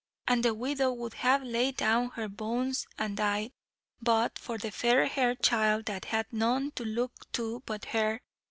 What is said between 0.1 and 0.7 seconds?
And the